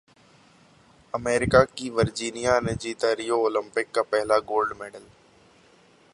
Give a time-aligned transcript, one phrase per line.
[1.13, 5.05] America की Virginia ने जीता रियो ओलंपिक का पहला गोल्ड मेडल